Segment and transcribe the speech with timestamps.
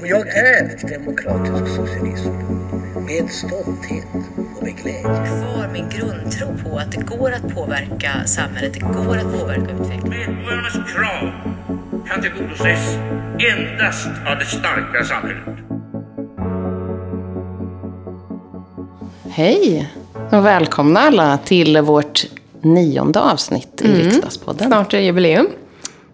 [0.00, 2.30] Och jag är demokratisk socialism
[3.06, 4.04] med stolthet
[4.56, 5.02] och med glädje.
[5.02, 10.34] Kvar min grundtro på att det går att påverka samhället, det går att påverka utvecklingen.
[10.34, 11.30] Medborgarnas krav
[12.08, 12.96] kan tillgodoses
[13.38, 15.58] endast av det starka samhället.
[19.30, 19.92] Hej
[20.32, 22.26] och välkomna alla till vårt
[22.60, 24.66] nionde avsnitt i Riksdagspodden.
[24.66, 25.48] Snart är det jubileum.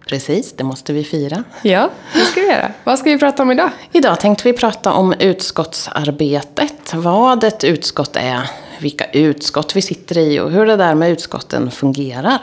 [0.07, 1.45] Precis, det måste vi fira.
[1.63, 2.71] Ja, det ska vi göra.
[2.85, 3.71] Vad ska vi prata om idag?
[3.93, 6.95] Idag tänkte vi prata om utskottsarbetet.
[6.95, 11.71] Vad ett utskott är, vilka utskott vi sitter i och hur det där med utskotten
[11.71, 12.39] fungerar.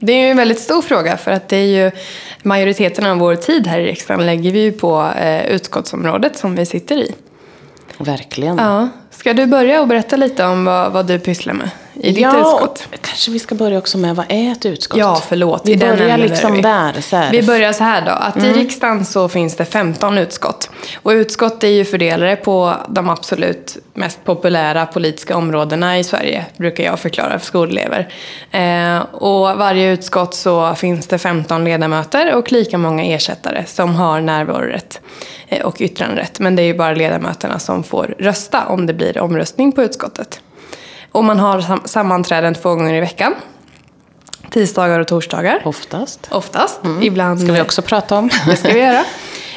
[0.00, 1.90] Det är ju en väldigt stor fråga för att det är ju
[2.42, 6.66] majoriteten av vår tid här i riksdagen lägger vi ju på eh, utskottsområdet som vi
[6.66, 7.14] sitter i.
[7.98, 8.58] Verkligen.
[8.58, 8.88] Ja.
[9.10, 11.70] Ska du börja och berätta lite om vad, vad du pysslar med
[12.00, 12.86] i ditt ja, utskott?
[12.92, 14.98] och kanske vi ska börja också med vad är ett utskott?
[14.98, 15.62] Ja, förlåt.
[15.64, 16.62] Vi börjar liksom vi.
[16.62, 17.00] där.
[17.00, 17.32] Så här.
[17.32, 20.70] Vi börjar så här då, att i riksdagen så finns det 15 utskott.
[21.02, 26.84] Och utskott är ju fördelade på de absolut mest populära politiska områdena i Sverige, brukar
[26.84, 28.08] jag förklara för skolelever.
[28.50, 34.20] Eh, och varje utskott så finns det 15 ledamöter och lika många ersättare som har
[34.20, 35.00] närvarorätt
[35.48, 36.38] eh, och yttranderätt.
[36.38, 40.40] Men det är ju bara ledamöterna som får rösta om det blir omröstning på utskottet.
[41.12, 43.34] Och man har sam- sammanträden två gånger i veckan.
[44.50, 45.62] Tisdagar och torsdagar.
[45.64, 46.28] Oftast.
[46.30, 46.80] Oftast.
[47.02, 47.40] Ibland.
[47.40, 48.30] ska vi också prata om.
[48.46, 49.04] Det ska vi göra.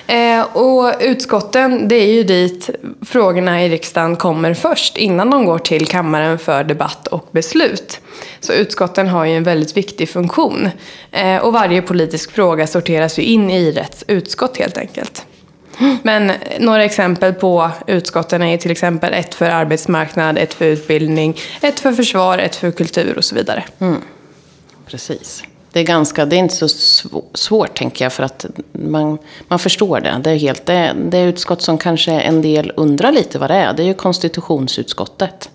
[0.08, 2.70] Eh, och utskotten, det är ju dit
[3.06, 8.00] frågorna i riksdagen kommer först innan de går till kammaren för debatt och beslut.
[8.40, 10.70] Så utskotten har ju en väldigt viktig funktion.
[11.12, 15.26] Eh, och varje politisk fråga sorteras ju in i rätt utskott helt enkelt.
[16.04, 21.80] Men några exempel på utskotten är till exempel ett för arbetsmarknad, ett för utbildning, ett
[21.80, 23.64] för försvar, ett för kultur och så vidare.
[23.80, 24.02] Mm.
[24.86, 25.44] Precis.
[25.72, 26.68] Det är, ganska, det är inte så
[27.34, 30.22] svårt, tänker jag, för att man, man förstår det.
[30.24, 33.56] Det är, helt, det, det är utskott som kanske en del undrar lite vad det
[33.56, 33.74] är.
[33.74, 35.50] Det är ju konstitutionsutskottet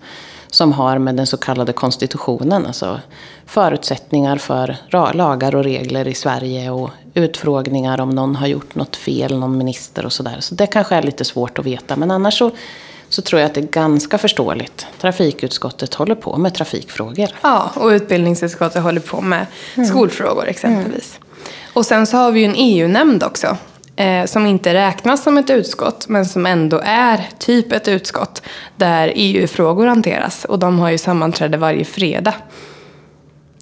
[0.47, 2.99] som har med den så kallade konstitutionen, alltså
[3.45, 4.77] förutsättningar för
[5.13, 10.05] lagar och regler i Sverige och utfrågningar om någon har gjort något fel, någon minister
[10.05, 10.37] och sådär.
[10.39, 12.51] Så det kanske är lite svårt att veta, men annars så,
[13.09, 14.85] så tror jag att det är ganska förståeligt.
[15.01, 17.29] Trafikutskottet håller på med trafikfrågor.
[17.41, 19.45] Ja, och utbildningsutskottet håller på med
[19.89, 21.19] skolfrågor exempelvis.
[21.73, 23.57] Och sen så har vi ju en EU-nämnd också.
[23.95, 28.41] Eh, som inte räknas som ett utskott, men som ändå är typ ett utskott.
[28.75, 30.45] Där EU-frågor hanteras.
[30.45, 32.33] Och de har ju sammanträde varje fredag.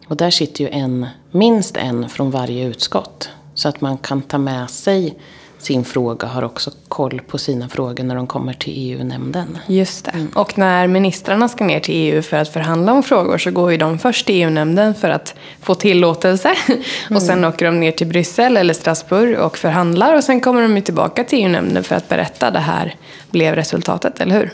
[0.07, 3.29] Och där sitter ju en, minst en från varje utskott.
[3.55, 5.17] Så att man kan ta med sig
[5.65, 9.57] sin fråga, har också koll på sina frågor när de kommer till EU-nämnden.
[9.67, 10.27] Just det.
[10.35, 13.77] Och när ministrarna ska ner till EU för att förhandla om frågor så går ju
[13.77, 16.55] de först till EU-nämnden för att få tillåtelse.
[17.09, 20.15] Och sen åker de ner till Bryssel eller Strasbourg och förhandlar.
[20.15, 22.95] Och sen kommer de ju tillbaka till EU-nämnden för att berätta det här
[23.31, 24.53] blev resultatet, eller hur?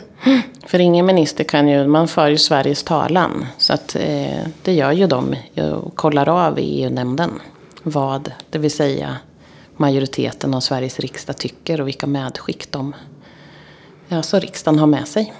[0.66, 3.46] För ingen minister kan ju, man för ju Sveriges talan.
[3.58, 5.36] Så att eh, det gör ju de
[5.82, 7.30] och kollar av i EU-nämnden.
[7.82, 9.16] Vad, det vill säga
[9.76, 12.94] majoriteten av Sveriges riksdag tycker och vilka medskick de
[14.08, 15.32] Alltså riksdagen har med sig.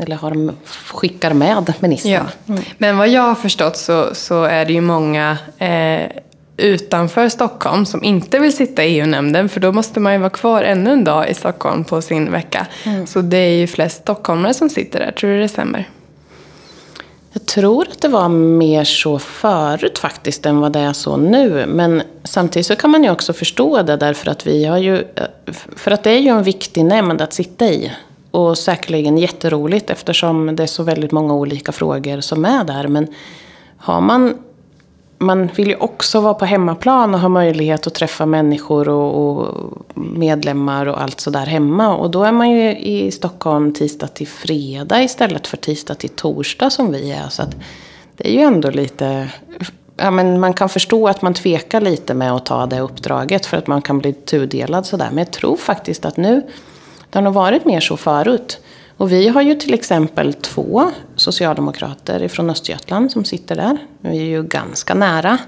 [0.00, 2.26] Eller har, skickar med ministern.
[2.46, 2.54] Ja.
[2.78, 6.10] Men vad jag har förstått så, så är det ju många eh,
[6.56, 9.48] utanför Stockholm som inte vill sitta i EU-nämnden.
[9.48, 12.66] För då måste man ju vara kvar ännu en dag i Stockholm på sin vecka.
[13.06, 15.12] Så det är ju flest stockholmare som sitter där.
[15.12, 15.88] Tror du det stämmer?
[17.32, 21.66] Jag tror att det var mer så förut faktiskt än vad det är så nu.
[21.66, 24.96] Men samtidigt så kan man ju också förstå det därför att vi har ju...
[24.96, 27.92] Eh, för att det är ju en viktig nämnd att sitta i.
[28.30, 32.88] Och säkerligen jätteroligt eftersom det är så väldigt många olika frågor som är där.
[32.88, 33.14] Men
[33.76, 34.38] har man...
[35.18, 39.54] Man vill ju också vara på hemmaplan och ha möjlighet att träffa människor och, och
[39.94, 41.96] medlemmar och allt sådär hemma.
[41.96, 46.70] Och då är man ju i Stockholm tisdag till fredag istället för tisdag till torsdag
[46.70, 47.28] som vi är.
[47.28, 47.56] Så att
[48.16, 49.28] det är ju ändå lite...
[49.96, 53.56] Ja, men man kan förstå att man tvekar lite med att ta det uppdraget för
[53.56, 55.08] att man kan bli tudelad sådär.
[55.08, 56.42] Men jag tror faktiskt att nu,
[57.10, 58.60] det har nog varit mer så förut.
[58.98, 63.78] Och vi har ju till exempel två socialdemokrater ifrån Östergötland som sitter där.
[64.00, 65.38] Vi är ju ganska nära.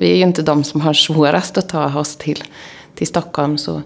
[0.00, 2.44] Vi är ju inte de som har svårast att ta oss till,
[2.94, 3.58] till Stockholm.
[3.58, 3.82] Så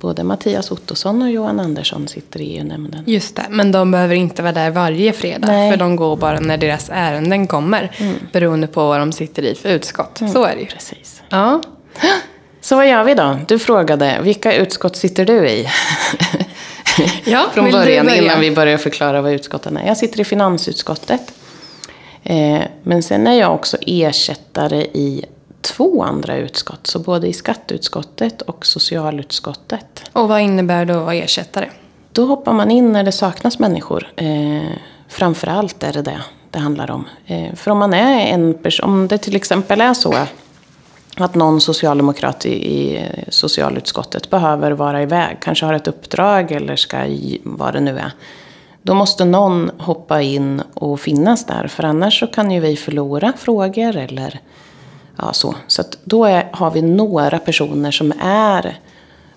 [0.00, 3.04] både Mattias Ottosson och Johan Andersson sitter i EU-nämnden.
[3.06, 5.46] Just det, men de behöver inte vara där varje fredag.
[5.46, 5.70] Nej.
[5.70, 7.90] För de går bara när deras ärenden kommer.
[8.32, 10.20] Beroende på vad de sitter i för utskott.
[10.32, 10.66] Så är det ju.
[10.66, 11.22] Precis.
[11.28, 11.60] Ja.
[12.60, 13.38] Så vad gör vi då?
[13.48, 15.68] Du frågade, vilka utskott sitter du i?
[17.24, 18.22] Ja, Från början, börja?
[18.22, 19.86] innan vi börjar förklara vad utskotten är.
[19.86, 21.34] Jag sitter i finansutskottet.
[22.22, 25.24] Eh, men sen är jag också ersättare i
[25.60, 26.86] två andra utskott.
[26.86, 30.02] Så både i skatteutskottet och socialutskottet.
[30.12, 31.68] Och vad innebär det att vara ersättare?
[32.12, 34.12] Då hoppar man in när det saknas människor.
[34.16, 34.72] Eh,
[35.08, 37.08] framförallt är det det det handlar om.
[37.26, 40.14] Eh, för om man är en person, om det till exempel är så
[41.16, 46.96] att någon socialdemokrat i, i socialutskottet behöver vara iväg, kanske har ett uppdrag eller ska,
[47.42, 48.12] vad det nu är.
[48.82, 53.32] Då måste någon hoppa in och finnas där, för annars så kan ju vi förlora
[53.38, 54.40] frågor eller
[55.16, 55.54] ja, så.
[55.66, 58.78] Så då är, har vi några personer som är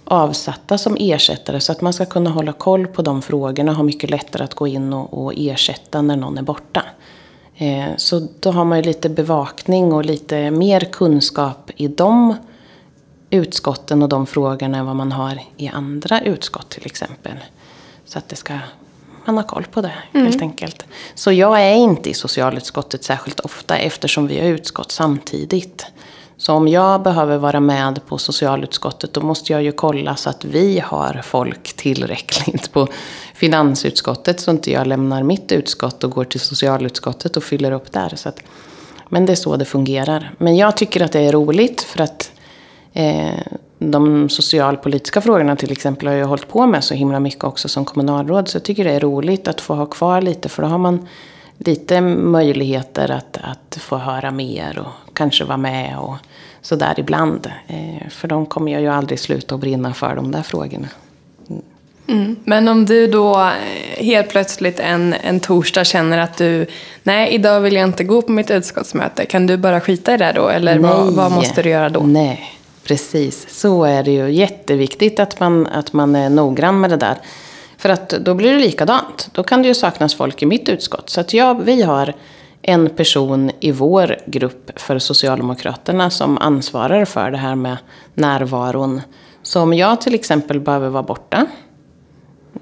[0.03, 3.83] avsatta som ersättare så att man ska kunna hålla koll på de frågorna och ha
[3.83, 6.83] mycket lättare att gå in och, och ersätta när någon är borta.
[7.57, 12.35] Eh, så då har man ju lite bevakning och lite mer kunskap i de
[13.29, 17.33] utskotten och de frågorna än vad man har i andra utskott till exempel.
[18.05, 18.53] Så att det ska,
[19.25, 20.25] man har koll på det mm.
[20.25, 20.85] helt enkelt.
[21.15, 25.85] Så jag är inte i socialutskottet särskilt ofta eftersom vi har utskott samtidigt.
[26.37, 30.45] Så om jag behöver vara med på socialutskottet då måste jag ju kolla så att
[30.45, 32.87] vi har folk tillräckligt på
[33.35, 38.11] finansutskottet så inte jag lämnar mitt utskott och går till socialutskottet och fyller upp där.
[38.15, 38.39] Så att,
[39.09, 40.31] men det är så det fungerar.
[40.37, 42.31] Men jag tycker att det är roligt för att
[42.93, 43.39] eh,
[43.79, 47.85] de socialpolitiska frågorna till exempel har jag hållit på med så himla mycket också som
[47.85, 48.47] kommunalråd.
[48.47, 51.07] Så jag tycker det är roligt att få ha kvar lite för då har man
[51.57, 56.15] lite möjligheter att, att få höra mer och kanske vara med och
[56.61, 57.51] sådär ibland.
[57.67, 60.87] Eh, för de kommer jag ju aldrig sluta att brinna för, de där frågorna.
[62.07, 62.35] Mm.
[62.43, 66.65] Men om du då eh, helt plötsligt en, en torsdag känner att du,
[67.03, 70.31] nej idag vill jag inte gå på mitt utskottsmöte, kan du bara skita i det
[70.35, 70.47] då?
[70.47, 71.99] Eller vad, vad, måste du göra då?
[71.99, 73.59] Nej, precis.
[73.59, 74.31] Så är det ju.
[74.31, 77.17] Jätteviktigt att man, att man är noggrann med det där.
[77.77, 79.29] För att då blir det likadant.
[79.31, 81.09] Då kan det ju saknas folk i mitt utskott.
[81.09, 82.13] Så att ja, vi har
[82.61, 87.77] en person i vår grupp för Socialdemokraterna som ansvarar för det här med
[88.13, 89.01] närvaron.
[89.43, 91.45] Så om jag till exempel behöver vara borta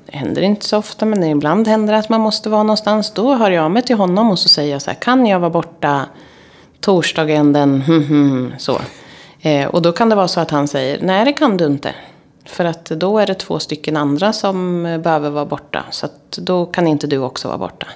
[0.07, 3.11] händer inte så ofta, men ibland händer det att man måste vara någonstans.
[3.11, 5.49] Då hör jag mig till honom och så säger jag så här, kan jag vara
[5.49, 6.05] borta
[6.79, 7.83] torsdagen den
[8.57, 8.79] så.
[9.41, 11.95] Eh, och då kan det vara så att han säger, nej det kan du inte.
[12.45, 15.85] För att då är det två stycken andra som eh, behöver vara borta.
[15.91, 17.87] Så att då kan inte du också vara borta.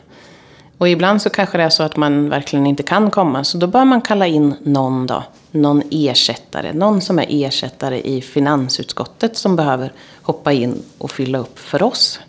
[0.78, 3.44] Och ibland så kanske det är så att man verkligen inte kan komma.
[3.44, 5.24] Så då bör man kalla in någon då.
[5.52, 6.74] Någon ersättare.
[6.74, 9.92] Någon som är ersättare i finansutskottet som behöver
[10.28, 12.20] hoppa in och fylla upp för oss.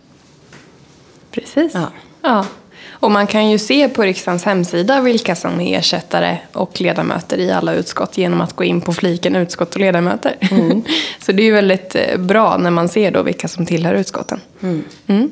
[1.31, 1.73] Precis.
[1.75, 1.93] Ja.
[2.23, 2.47] ja.
[2.91, 7.51] Och man kan ju se på riksdagens hemsida vilka som är ersättare och ledamöter i
[7.51, 10.37] alla utskott genom att gå in på fliken utskott och ledamöter.
[10.41, 10.83] Mm.
[11.21, 14.41] Så det är ju väldigt eh, bra när man ser då vilka som tillhör utskotten.
[14.63, 14.85] Mm.
[15.07, 15.31] Mm.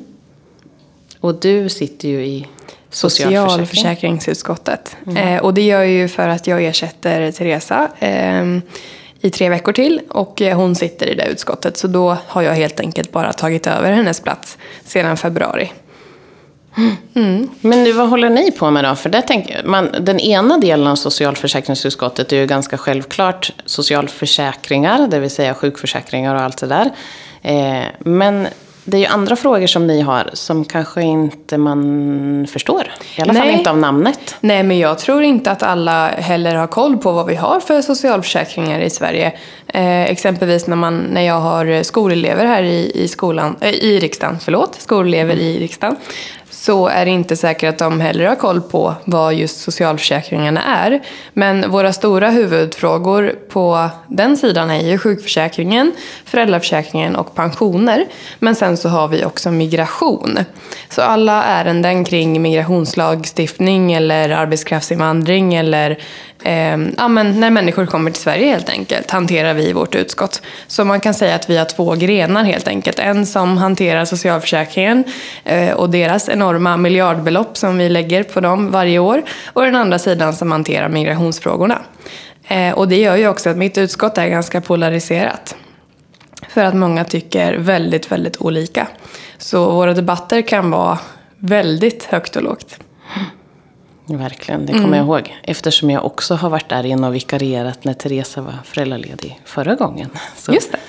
[1.19, 2.47] Och du sitter ju i
[2.89, 4.97] socialförsäkringsutskottet.
[5.05, 5.17] Mm.
[5.17, 8.45] Eh, och det gör jag ju för att jag ersätter Teresa eh,
[9.27, 11.77] i tre veckor till och eh, hon sitter i det utskottet.
[11.77, 15.71] Så då har jag helt enkelt bara tagit över hennes plats sedan februari.
[17.15, 17.49] Mm.
[17.61, 18.95] Men nu, vad håller ni på med då?
[18.95, 25.19] För det tänker man, den ena delen av socialförsäkringsutskottet är ju ganska självklart socialförsäkringar, det
[25.19, 26.91] vill säga sjukförsäkringar och allt det där.
[27.41, 28.47] Eh, men
[28.89, 32.91] det är ju andra frågor som ni har som kanske inte man förstår.
[33.17, 33.41] I alla Nej.
[33.41, 34.35] fall inte av namnet.
[34.39, 37.81] Nej, men jag tror inte att alla heller har koll på vad vi har för
[37.81, 39.33] socialförsäkringar i Sverige.
[39.67, 44.37] Eh, exempelvis när, man, när jag har skolelever här i, i, skolan, eh, i riksdagen,
[44.39, 45.45] förlåt, skolelever mm.
[45.45, 45.95] i riksdagen
[46.67, 51.01] så är det inte säkert att de heller har koll på vad just socialförsäkringarna är.
[51.33, 55.91] Men våra stora huvudfrågor på den sidan är ju sjukförsäkringen,
[56.25, 58.05] föräldraförsäkringen och pensioner.
[58.39, 60.39] Men sen så har vi också migration.
[60.89, 65.97] Så alla ärenden kring migrationslagstiftning eller arbetskraftsinvandring eller
[66.43, 70.41] eh, ja, men när människor kommer till Sverige helt enkelt hanterar vi i vårt utskott.
[70.67, 72.99] Så man kan säga att vi har två grenar helt enkelt.
[72.99, 75.03] En som hanterar socialförsäkringen
[75.43, 79.23] eh, och deras enorma miljardbelopp som vi lägger på dem varje år.
[79.45, 81.81] Och den andra sidan som hanterar migrationsfrågorna.
[82.47, 85.55] Eh, och det gör ju också att mitt utskott är ganska polariserat.
[86.49, 88.87] För att många tycker väldigt, väldigt olika.
[89.37, 90.99] Så våra debatter kan vara
[91.37, 92.79] väldigt högt och lågt.
[94.07, 94.97] Verkligen, det kommer mm.
[94.97, 95.35] jag ihåg.
[95.43, 100.09] Eftersom jag också har varit där inne och vikarierat när Teresa var föräldraledig förra gången.
[100.37, 100.79] Så, Just det.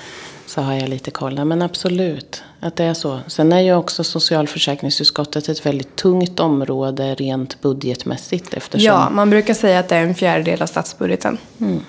[0.45, 1.45] Så har jag lite koll.
[1.45, 3.19] Men absolut, att det är så.
[3.27, 8.53] Sen är ju också socialförsäkringsutskottet ett väldigt tungt område rent budgetmässigt.
[8.53, 8.85] Eftersom...
[8.85, 11.37] Ja, man brukar säga att det är en fjärdedel av statsbudgeten.
[11.59, 11.79] Mm.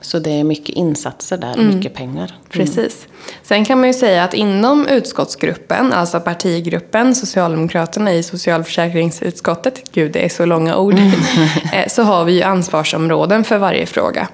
[0.00, 2.34] Så det är mycket insatser där, mycket pengar.
[2.50, 3.06] Precis.
[3.42, 10.24] Sen kan man ju säga att inom utskottsgruppen, alltså partigruppen, Socialdemokraterna i socialförsäkringsutskottet, gud det
[10.24, 10.94] är så långa ord,
[11.72, 14.28] eh, så har vi ju ansvarsområden för varje fråga.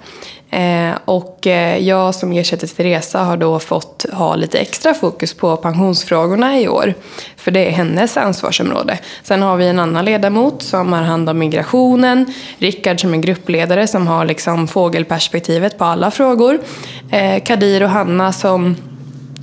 [0.51, 5.57] Eh, och eh, jag som ersätter Teresa har då fått ha lite extra fokus på
[5.57, 6.95] pensionsfrågorna i år.
[7.37, 8.99] För det är hennes ansvarsområde.
[9.23, 12.35] Sen har vi en annan ledamot som har hand om migrationen.
[12.59, 16.59] Rickard som är gruppledare som har liksom fågelperspektivet på alla frågor.
[17.11, 18.77] Eh, Kadir och Hanna som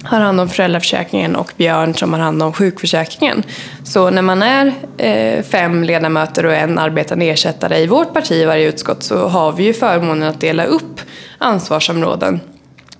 [0.03, 3.43] har hand om föräldraförsäkringen och Björn som har hand om sjukförsäkringen.
[3.83, 8.45] Så när man är eh, fem ledamöter och en arbetande ersättare i vårt parti i
[8.45, 11.01] varje utskott så har vi ju förmånen att dela upp
[11.37, 12.39] ansvarsområden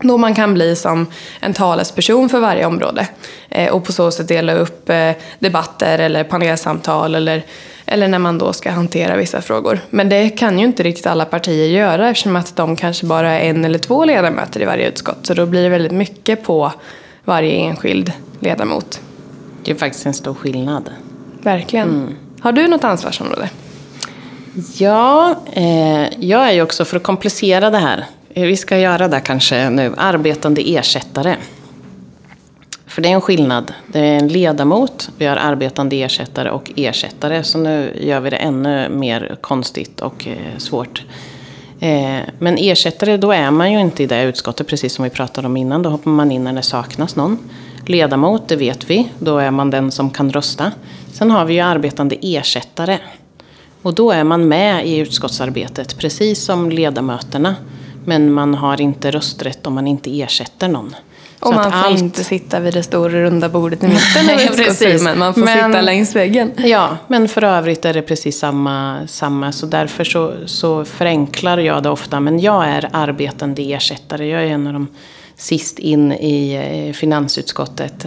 [0.03, 1.07] då man kan bli som
[1.39, 3.07] en talesperson för varje område
[3.49, 7.43] eh, och på så sätt dela upp eh, debatter eller panelsamtal eller,
[7.85, 9.79] eller när man då ska hantera vissa frågor.
[9.89, 13.49] Men det kan ju inte riktigt alla partier göra eftersom att de kanske bara är
[13.49, 15.25] en eller två ledamöter i varje utskott.
[15.25, 16.71] Så då blir det väldigt mycket på
[17.25, 19.01] varje enskild ledamot.
[19.63, 20.89] Det är faktiskt en stor skillnad.
[21.41, 22.17] Verkligen.
[22.39, 23.49] Har du något ansvarsområde?
[24.77, 29.07] Ja, eh, jag är ju också, för att komplicera det här, eh, vi ska göra
[29.07, 31.35] det kanske nu, arbetande ersättare.
[32.87, 33.73] För det är en skillnad.
[33.87, 37.43] Det är en ledamot, vi har arbetande ersättare och ersättare.
[37.43, 41.03] Så nu gör vi det ännu mer konstigt och eh, svårt.
[41.79, 45.47] Eh, men ersättare, då är man ju inte i det utskottet, precis som vi pratade
[45.47, 45.81] om innan.
[45.81, 47.37] Då hoppar man in när det saknas någon.
[47.85, 49.09] Ledamot, det vet vi.
[49.19, 50.71] Då är man den som kan rösta.
[51.13, 52.99] Sen har vi ju arbetande ersättare.
[53.81, 57.55] Och då är man med i utskottsarbetet, precis som ledamöterna.
[58.05, 60.95] Men man har inte rösträtt om man inte ersätter någon.
[61.45, 65.19] Och man får allt- inte sitta vid det stora runda bordet i mitten av utskottsrummen.
[65.19, 66.51] Man får Men- sitta längs väggen.
[66.57, 69.07] Ja, men för övrigt är det precis samma.
[69.07, 72.19] samma så därför så, så förenklar jag det ofta.
[72.19, 74.27] Men jag är arbetande ersättare.
[74.27, 74.87] Jag är en av de
[75.35, 76.53] sist in i
[76.89, 78.05] eh, finansutskottet.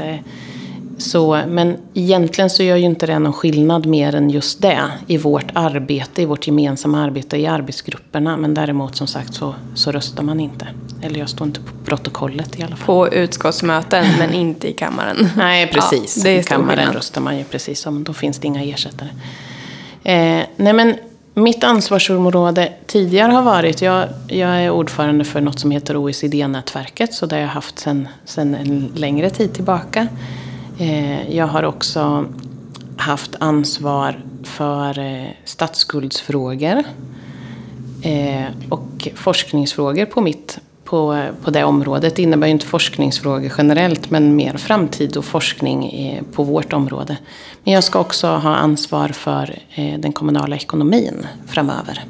[0.99, 5.19] Så, men egentligen så gör ju inte det någon skillnad mer än just det i
[5.19, 8.37] vårt arbete, i vårt gemensamma arbete i arbetsgrupperna.
[8.37, 10.69] Men däremot som sagt så, så röstar man inte.
[11.03, 12.87] Eller jag står inte på protokollet i alla fall.
[12.87, 15.29] På utskottsmöten, men inte i kammaren.
[15.37, 16.17] Nej, precis.
[16.17, 16.95] Ja, det är I kammaren skillnad.
[16.95, 18.05] röstar man ju precis som.
[18.05, 19.09] Då finns det inga ersättare.
[20.05, 20.95] Eh, nej, men
[21.35, 23.83] mitt ansvarsområde tidigare har varit...
[23.83, 27.15] Jag, jag är ordförande för något som heter OECD-nätverket.
[27.15, 28.09] Så det har jag haft sedan
[28.55, 30.09] en längre tid tillbaka.
[30.79, 32.27] Eh, jag har också
[32.97, 36.83] haft ansvar för eh, statsskuldsfrågor.
[38.03, 42.17] Eh, och forskningsfrågor på, mitt, på, på det området.
[42.17, 47.17] Det innebär ju inte forskningsfrågor generellt men mer framtid och forskning på vårt område.
[47.65, 52.05] Men jag ska också ha ansvar för den kommunala ekonomin framöver.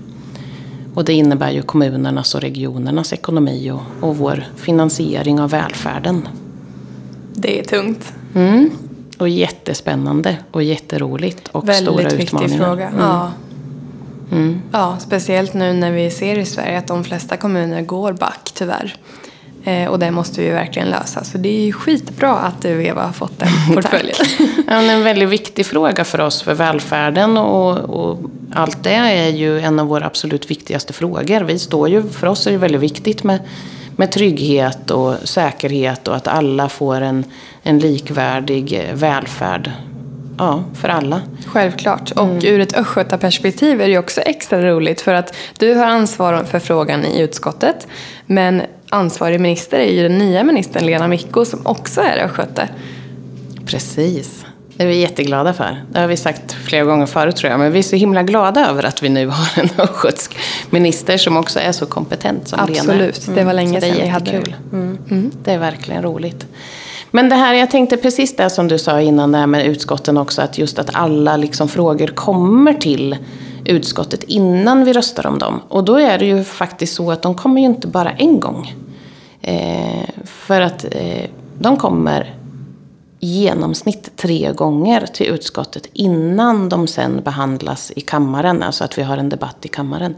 [0.95, 6.29] Och det innebär ju kommunernas och regionernas ekonomi och, och vår finansiering av välfärden.
[7.35, 8.16] Det är tungt.
[8.37, 8.71] Mm.
[9.19, 12.67] Och jättespännande och jätteroligt och stora Väldigt viktig utmaningar.
[12.67, 12.89] fråga.
[12.89, 13.01] Mm.
[13.01, 13.33] Ja.
[14.73, 18.97] ja, speciellt nu när vi ser i Sverige att de flesta kommuner går back tyvärr.
[19.65, 21.25] Eh, och det måste vi verkligen lösa.
[21.25, 24.17] Så det är ju skitbra att du Eva har fått den portföljen.
[24.67, 28.19] Ja, en väldigt viktig fråga för oss, för välfärden och, och
[28.53, 31.41] allt det är ju en av våra absolut viktigaste frågor.
[31.41, 33.41] Vi står ju, för oss är det väldigt viktigt med,
[33.97, 37.25] med trygghet och säkerhet och att alla får en,
[37.63, 39.71] en likvärdig eh, välfärd.
[40.39, 41.21] Ja, för alla.
[41.47, 42.11] Självklart.
[42.11, 42.45] Och Mm.
[42.45, 47.05] ur ett östgötaperspektiv är det också extra roligt för att du har ansvar för frågan
[47.05, 47.87] i utskottet.
[48.27, 52.69] Men ansvarig minister är ju den nya ministern Lena Micko som också är östgöte.
[53.67, 54.46] Precis.
[54.77, 55.85] Det är vi jätteglada för.
[55.93, 57.61] Det har vi sagt flera gånger förut tror jag.
[57.61, 60.37] Men vi är så himla glada över att vi nu har en östgötsk
[60.71, 62.79] minister som också är så kompetent som Lena.
[62.81, 63.29] Absolut.
[63.35, 64.37] Det var länge det är sedan vi hade det.
[64.37, 64.57] jättekul.
[64.73, 65.31] Mm.
[65.45, 66.47] Det är verkligen roligt.
[67.11, 70.17] Men det här, jag tänkte precis det som du sa innan det här med utskotten
[70.17, 70.43] också.
[70.43, 73.17] Att just att alla liksom frågor kommer till
[73.65, 75.61] utskottet innan vi röstar om dem.
[75.69, 78.75] Och då är det ju faktiskt så att de kommer ju inte bara en gång.
[79.43, 82.35] Eh, för att eh, de kommer
[83.27, 88.63] genomsnitt tre gånger till utskottet innan de sen behandlas i kammaren.
[88.63, 90.15] Alltså att vi har en debatt i kammaren.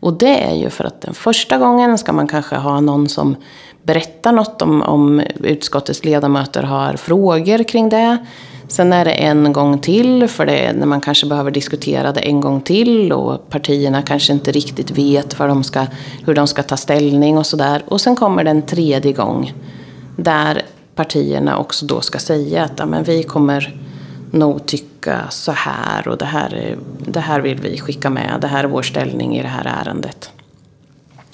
[0.00, 3.36] Och det är ju för att den första gången ska man kanske ha någon som
[3.82, 8.18] berättar något om, om utskottets ledamöter har frågor kring det.
[8.68, 12.20] Sen är det en gång till, för det är när man kanske behöver diskutera det
[12.20, 15.86] en gång till och partierna kanske inte riktigt vet vad de ska,
[16.26, 17.82] hur de ska ta ställning och sådär.
[17.88, 19.52] Och sen kommer det en tredje gång
[20.16, 20.62] där
[20.94, 23.76] partierna också då ska säga att ja, men vi kommer
[24.30, 28.38] nog tycka så här och det här, det här vill vi skicka med.
[28.40, 30.30] Det här är vår ställning i det här ärendet.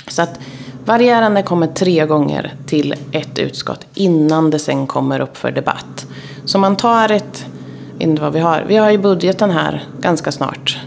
[0.08, 0.40] Så att
[0.88, 6.06] Varje ärende kommer tre gånger till ett utskott innan det sen kommer upp för debatt.
[6.44, 7.46] Så man tar ett,
[7.92, 10.78] jag vet inte vad vi har, vi har ju budgeten här ganska snart.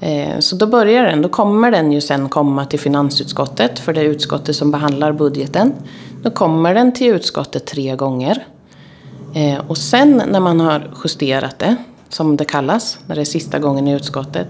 [0.00, 4.00] Eh, så då börjar den, då kommer den ju sen komma till finansutskottet, för det
[4.00, 5.72] är utskottet som behandlar budgeten.
[6.22, 8.46] Då kommer den till utskottet tre gånger.
[9.34, 11.76] Eh, och sen när man har justerat det,
[12.08, 14.48] som det kallas, när det är sista gången i utskottet,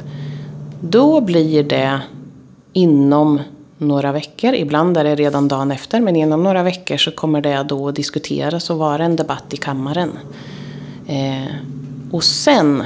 [0.80, 2.00] då blir det
[2.72, 3.40] inom
[3.78, 7.62] några veckor, ibland är det redan dagen efter, men inom några veckor så kommer det
[7.62, 10.18] då att diskuteras och vara en debatt i kammaren.
[11.06, 11.54] Eh,
[12.10, 12.84] och sen,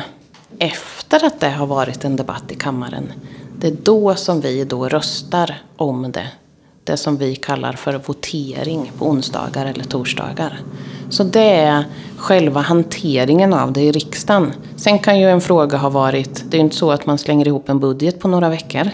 [0.58, 3.12] efter att det har varit en debatt i kammaren,
[3.58, 6.28] det är då som vi då röstar om det.
[6.86, 10.60] Det som vi kallar för votering på onsdagar eller torsdagar.
[11.10, 11.84] Så det är
[12.16, 14.52] själva hanteringen av det i riksdagen.
[14.76, 17.48] Sen kan ju en fråga ha varit, det är ju inte så att man slänger
[17.48, 18.90] ihop en budget på några veckor.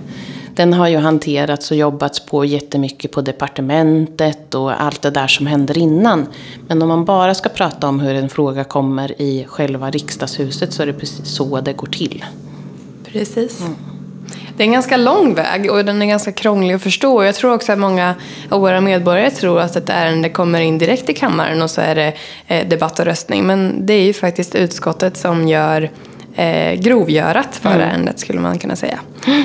[0.54, 5.46] Den har ju hanterats och jobbats på jättemycket på departementet och allt det där som
[5.46, 6.26] händer innan.
[6.68, 10.82] Men om man bara ska prata om hur en fråga kommer i själva riksdagshuset så
[10.82, 12.24] är det precis så det går till.
[13.04, 13.60] Precis.
[13.60, 13.91] Mm.
[14.56, 17.24] Det är en ganska lång väg och den är ganska krånglig att förstå.
[17.24, 18.14] Jag tror också att många
[18.48, 21.94] av våra medborgare tror att ett ärende kommer in direkt i kammaren och så är
[21.94, 22.12] det
[22.46, 23.46] eh, debatt och röstning.
[23.46, 25.90] Men det är ju faktiskt utskottet som gör
[26.34, 27.80] eh, grovgörat för mm.
[27.80, 28.98] ärendet skulle man kunna säga.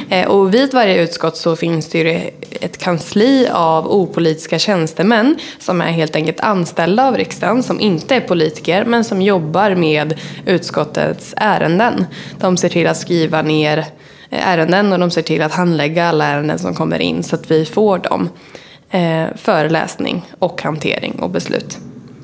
[0.10, 5.82] Eh, och vid varje utskott så finns det ju ett kansli av opolitiska tjänstemän som
[5.82, 10.14] är helt enkelt anställda av riksdagen, som inte är politiker men som jobbar med
[10.46, 12.06] utskottets ärenden.
[12.40, 13.86] De ser till att skriva ner
[14.30, 17.52] Eh, ärenden och de ser till att handlägga alla ärenden som kommer in så att
[17.52, 18.30] vi får dem
[18.90, 21.78] eh, för läsning och hantering och beslut.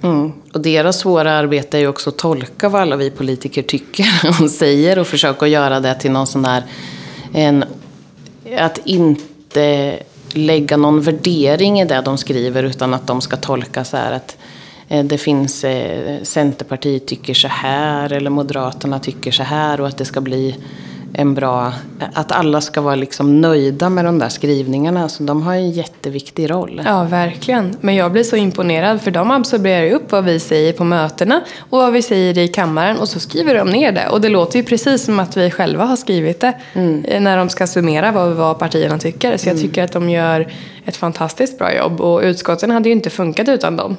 [0.03, 0.31] Mm.
[0.53, 4.05] Och deras svåra arbete är ju också att tolka vad alla vi politiker tycker
[4.43, 6.63] och säger och försöka göra det till någon sån här...
[7.33, 7.65] En,
[8.57, 9.99] att inte
[10.33, 14.37] lägga någon värdering i det de skriver utan att de ska tolka så här att
[14.87, 19.97] eh, det finns eh, Centerpartiet tycker så här eller Moderaterna tycker så här och att
[19.97, 20.55] det ska bli
[21.13, 21.73] en bra...
[22.13, 25.09] Att alla ska vara liksom nöjda med de där skrivningarna.
[25.09, 26.81] Så de har en jätteviktig roll.
[26.85, 27.75] Ja, verkligen.
[27.81, 31.79] Men jag blir så imponerad för de absorberar upp vad vi säger på mötena och
[31.79, 34.09] vad vi säger i kammaren och så skriver de ner det.
[34.09, 37.05] Och det låter ju precis som att vi själva har skrivit det mm.
[37.05, 39.37] Eh, när de ska summera vad, vad partierna tycker.
[39.37, 39.67] Så jag mm.
[39.67, 40.47] tycker att de gör
[40.85, 43.97] ett fantastiskt bra jobb och utskotten hade ju inte funkat utan dem.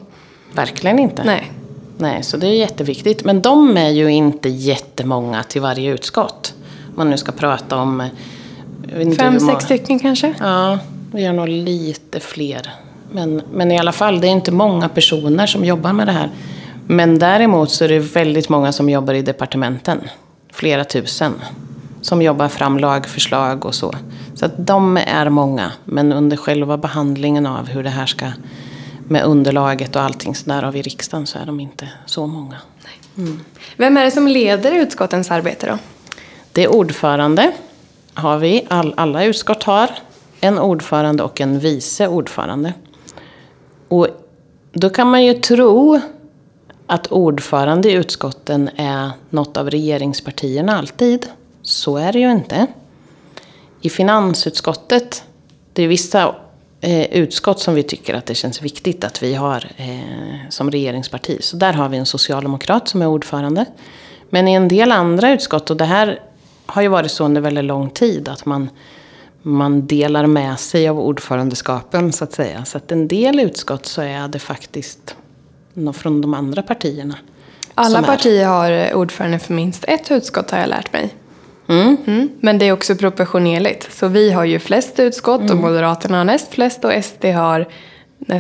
[0.53, 1.24] Verkligen inte.
[1.24, 1.53] Nej.
[1.98, 3.24] Nej, så det är jätteviktigt.
[3.24, 6.55] Men de är ju inte jättemånga till varje utskott
[6.94, 8.09] man nu ska prata om...
[9.18, 10.35] Fem, sex stycken kanske?
[10.40, 10.78] Ja,
[11.12, 12.70] vi har nog lite fler.
[13.12, 16.30] Men, men i alla fall, det är inte många personer som jobbar med det här.
[16.87, 20.00] Men däremot så är det väldigt många som jobbar i departementen.
[20.52, 21.35] Flera tusen.
[22.00, 23.94] Som jobbar fram lagförslag och så.
[24.35, 25.72] Så att de är många.
[25.85, 28.26] Men under själva behandlingen av hur det här ska
[29.09, 32.57] med underlaget och allting så där av i riksdagen så är de inte så många.
[33.18, 33.40] Mm.
[33.76, 35.78] Vem är det som leder utskottens arbete då?
[36.55, 37.53] Det är ordförande,
[38.14, 38.67] har vi.
[38.69, 39.90] All, alla utskott har
[40.40, 42.73] en ordförande och en vice ordförande.
[43.88, 44.09] Och
[44.73, 46.01] då kan man ju tro
[46.87, 51.27] att ordförande i utskotten är något av regeringspartierna alltid.
[51.62, 52.67] Så är det ju inte.
[53.81, 55.25] I finansutskottet,
[55.73, 56.35] det är vissa
[56.81, 61.38] eh, utskott som vi tycker att det känns viktigt att vi har eh, som regeringsparti.
[61.40, 63.64] Så där har vi en socialdemokrat som är ordförande.
[64.31, 66.21] Men i en del andra utskott, och det här
[66.66, 68.70] har ju varit så under väldigt lång tid att man,
[69.42, 72.64] man delar med sig av ordförandeskapen så att säga.
[72.64, 75.16] Så att en del utskott så är det faktiskt
[75.94, 77.14] från de andra partierna.
[77.74, 81.14] Alla partier har ordförande för minst ett utskott har jag lärt mig.
[81.68, 81.96] Mm.
[82.07, 82.29] Mm.
[82.40, 83.92] Men det är också proportionerligt.
[83.92, 85.62] Så vi har ju flest utskott och mm.
[85.62, 87.68] Moderaterna har näst flest och SD har...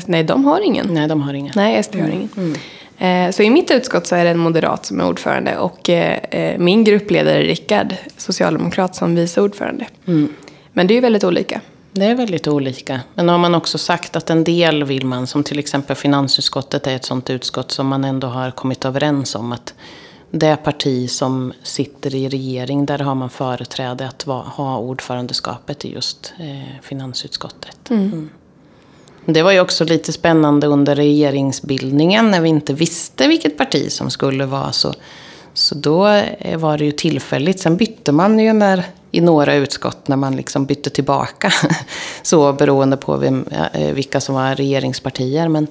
[0.06, 0.86] Nej, de har ingen.
[0.94, 1.52] Nej, de har ingen.
[1.56, 2.28] Nej, SD har mm.
[2.36, 2.56] ingen.
[2.98, 6.18] Eh, så i mitt utskott så är det en moderat som är ordförande och eh,
[6.30, 9.86] eh, min gruppledare Rickard, socialdemokrat, som vice ordförande.
[10.06, 10.34] Mm.
[10.72, 11.60] Men det är ju väldigt olika.
[11.92, 13.00] Det är väldigt olika.
[13.14, 16.96] Men har man också sagt att en del vill man, som till exempel finansutskottet är
[16.96, 19.74] ett sådant utskott som man ändå har kommit överens om att
[20.30, 24.22] det parti som sitter i regering, där har man företräde att
[24.56, 26.32] ha ordförandeskapet i just
[26.82, 27.90] finansutskottet.
[27.90, 28.02] Mm.
[28.02, 28.30] Mm.
[29.26, 34.10] Det var ju också lite spännande under regeringsbildningen när vi inte visste vilket parti som
[34.10, 34.94] skulle vara så.
[35.54, 37.60] Så då eh, var det ju tillfälligt.
[37.60, 41.52] Sen bytte man ju när, i några utskott när man liksom bytte tillbaka.
[42.22, 45.48] Så beroende på vem, eh, vilka som var regeringspartier.
[45.48, 45.66] Men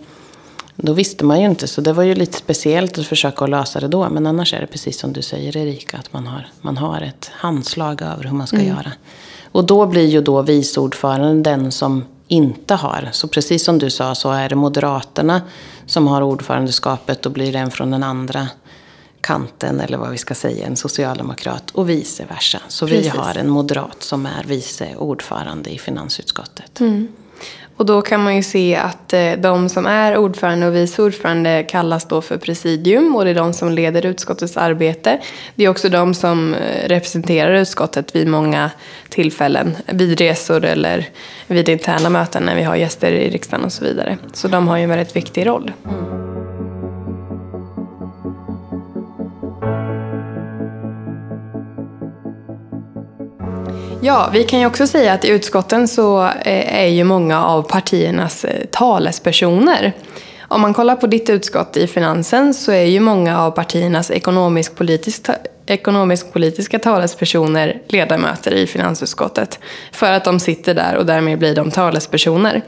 [0.76, 1.68] då visste man ju inte.
[1.68, 4.10] Så det var ju lite speciellt att försöka lösa det då.
[4.10, 5.98] Men annars är det precis som du säger Erika.
[5.98, 8.68] Att man har, man har ett handslag över hur man ska mm.
[8.68, 8.92] göra.
[9.52, 13.10] Och då blir ju då vice ordföranden den som inte har.
[13.12, 15.42] Så precis som du sa så är det Moderaterna
[15.86, 18.48] som har ordförandeskapet och blir en från den andra
[19.22, 22.60] kanten, eller vad vi ska säga, en socialdemokrat och vice versa.
[22.68, 23.06] Så Precis.
[23.06, 26.80] vi har en moderat som är vice ordförande i finansutskottet.
[27.78, 31.66] Och då kan man ju se att eh, de som är ordförande och vice ordförande
[31.70, 35.20] kallas då för presidium och det är de som leder utskottets arbete.
[35.56, 38.72] Det är också de som eh, representerar utskottet vid många
[39.10, 41.10] tillfällen, vid resor eller
[41.48, 44.18] vid interna möten när vi har gäster i riksdagen och så vidare.
[44.34, 45.72] Så de har ju en väldigt viktig roll.
[45.86, 46.53] Mm.
[54.06, 57.62] Ja, vi kan ju också säga att i utskotten så eh, är ju många av
[57.62, 59.94] partiernas eh, talespersoner.
[60.40, 65.36] Om man kollar på ditt utskott i finansen så är ju många av partiernas ekonomisk-politiska
[65.66, 69.60] ekonomisk-politiska talespersoner ledamöter i finansutskottet.
[69.92, 72.62] För att de sitter där och därmed blir de talespersoner.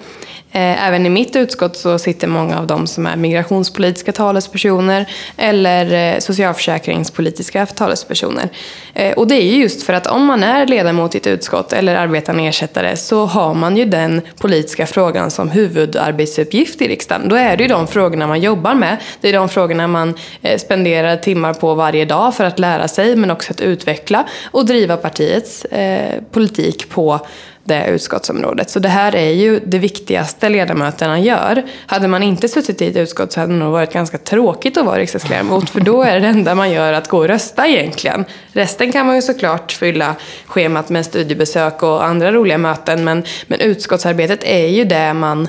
[0.56, 5.06] Eh, även i mitt utskott så sitter många av dem som är migrationspolitiska talespersoner
[5.38, 8.50] eller eh, socialförsäkringspolitiska talespersoner.
[8.94, 11.74] Eh, och det är ju just för att om man är ledamot i ett utskott
[11.74, 17.30] eller arbetande ersättare så har man ju den politiska frågan som huvudarbetsuppgift i riksdagen.
[17.30, 18.98] Då är det ju de frågorna man jobbar med.
[19.22, 20.14] Det är de frågorna man
[20.58, 24.98] spenderar timmar på varje dag för att lära sig men också att utveckla och driva
[24.98, 25.66] partiets
[26.32, 27.20] politik på
[27.66, 28.70] det utskottsområdet.
[28.70, 31.64] Så det här är ju det viktigaste ledamöterna gör.
[31.86, 34.86] Hade man inte suttit i ett utskott så hade det nog varit ganska tråkigt att
[34.86, 38.26] vara riksdagsledamot för då är det enda man gör att gå och rösta egentligen.
[38.52, 43.60] Resten kan man ju såklart fylla schemat med studiebesök och andra roliga möten men, men
[43.60, 45.48] utskottsarbetet är ju det man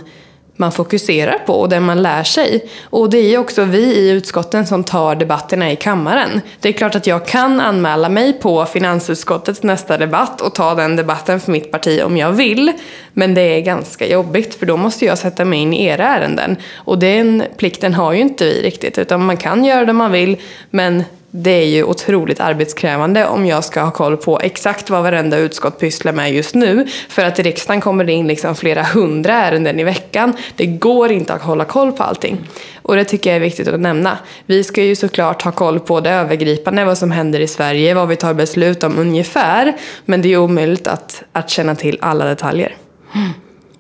[0.57, 2.69] man fokuserar på och det man lär sig.
[2.85, 6.40] Och det är ju också vi i utskotten som tar debatterna i kammaren.
[6.61, 10.97] Det är klart att jag kan anmäla mig på finansutskottets nästa debatt och ta den
[10.97, 12.73] debatten för mitt parti om jag vill.
[13.12, 16.57] Men det är ganska jobbigt för då måste jag sätta mig in i era ärenden.
[16.75, 20.37] Och den plikten har ju inte vi riktigt utan man kan göra det man vill
[20.71, 21.05] men
[21.37, 25.81] det är ju otroligt arbetskrävande om jag ska ha koll på exakt vad varenda utskott
[25.81, 26.87] pysslar med just nu.
[27.09, 30.37] För att i riksdagen kommer det in liksom flera hundra ärenden i veckan.
[30.57, 32.49] Det går inte att hålla koll på allting.
[32.83, 34.18] Och det tycker jag är viktigt att nämna.
[34.46, 38.09] Vi ska ju såklart ha koll på det övergripande, vad som händer i Sverige, vad
[38.09, 39.77] vi tar beslut om ungefär.
[40.05, 42.77] Men det är omöjligt att, att känna till alla detaljer.
[43.14, 43.31] Mm.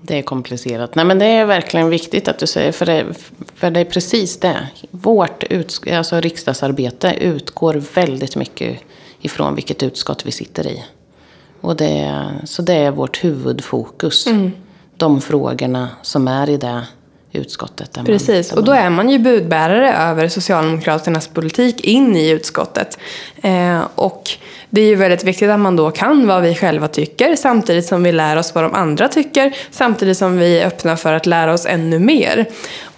[0.02, 0.94] Det är komplicerat.
[0.94, 3.06] Nej, men det är verkligen viktigt att du säger, för det,
[3.54, 4.68] för det är precis det.
[4.90, 8.78] Vårt uts- alltså riksdagsarbete utgår väldigt mycket
[9.20, 10.84] ifrån vilket utskott vi sitter i.
[11.60, 14.26] Och det, så det är vårt huvudfokus.
[14.96, 16.82] De frågorna som är i det
[17.36, 17.98] utskottet.
[18.06, 22.98] Precis, man, och då är man ju budbärare över Socialdemokraternas politik in i utskottet.
[23.42, 24.30] Eh, och
[24.70, 28.02] det är ju väldigt viktigt att man då kan vad vi själva tycker samtidigt som
[28.02, 31.52] vi lär oss vad de andra tycker samtidigt som vi är öppna för att lära
[31.52, 32.46] oss ännu mer.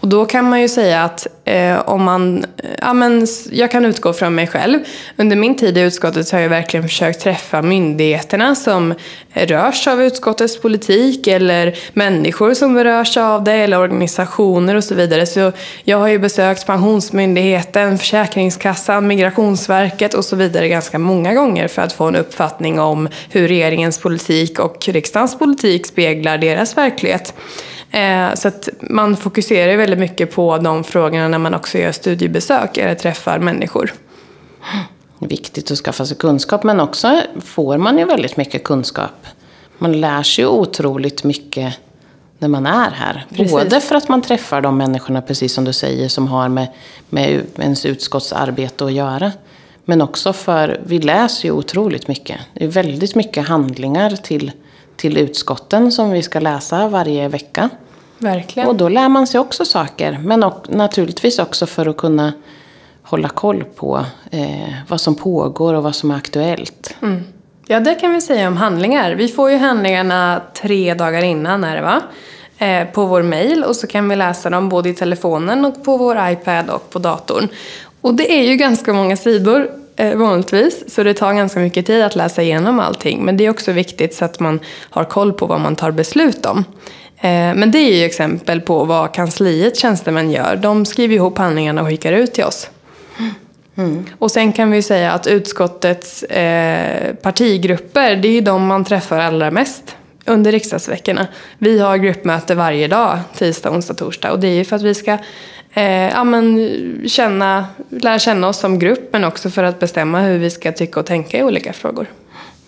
[0.01, 3.85] Och då kan man ju säga att eh, om man, eh, ja men jag kan
[3.85, 4.79] utgå från mig själv.
[5.17, 8.95] Under min tid i utskottet så har jag verkligen försökt träffa myndigheterna som
[9.33, 15.27] rörs av utskottets politik eller människor som berörs av det eller organisationer och så vidare.
[15.27, 15.53] Så
[15.85, 21.93] jag har ju besökt Pensionsmyndigheten, Försäkringskassan, Migrationsverket och så vidare ganska många gånger för att
[21.93, 27.35] få en uppfattning om hur regeringens politik och riksdagens politik speglar deras verklighet.
[27.90, 32.77] Eh, så att man fokuserar väldigt mycket på de frågorna när man också gör studiebesök
[32.77, 33.92] eller träffar människor.
[35.18, 36.64] viktigt att skaffa sig kunskap.
[36.64, 39.27] Men också får man ju väldigt mycket kunskap.
[39.79, 41.74] Man lär sig ju otroligt mycket
[42.38, 43.27] när man är här.
[43.29, 43.53] Precis.
[43.53, 46.66] Både för att man träffar de människorna, precis som du säger, som har med,
[47.11, 49.33] med ens utskottsarbete att göra.
[49.85, 52.40] Men också för, vi läser ju otroligt mycket.
[52.55, 54.53] Det är väldigt mycket handlingar till,
[54.99, 57.71] till utskotten som vi ska läsa varje vecka.
[58.19, 58.69] Verkligen.
[58.69, 60.19] Och då lär man sig också saker.
[60.23, 62.33] Men och, naturligtvis också för att kunna
[63.03, 66.97] hålla koll på eh, vad som pågår och vad som är aktuellt.
[67.67, 69.13] Ja, det kan vi säga om handlingar.
[69.15, 72.03] Vi får ju handlingarna tre dagar innan är det va?
[72.59, 75.97] Eh, på vår mail och så kan vi läsa dem både i telefonen och på
[75.97, 77.49] vår iPad och på datorn.
[78.01, 79.71] Och det är ju ganska många sidor
[80.15, 83.25] vanligtvis så det tar ganska mycket tid att läsa igenom allting.
[83.25, 86.47] Men det är också viktigt så att man har koll på vad man tar beslut
[86.47, 86.65] om.
[87.21, 90.57] Eh, men det är ju exempel på vad kansliets tjänstemän gör.
[90.57, 92.71] De skriver ihop handlingarna och skickar ut till oss.
[94.19, 98.85] Och sen kan vi ju säga att utskottets eh, partigrupper, det är ju de man
[98.85, 101.27] träffar allra mest under riksdagsveckorna.
[101.59, 104.33] Vi har gruppmöte varje dag, tisdag, onsdag, torsdag.
[104.33, 105.19] Och det är ju för att vi ska
[105.74, 106.70] eh, ja, men,
[107.07, 111.00] känna, lära känna oss som grupp men också för att bestämma hur vi ska tycka
[111.00, 112.07] och tänka i olika frågor.